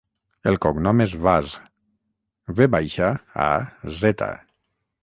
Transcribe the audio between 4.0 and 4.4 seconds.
zeta.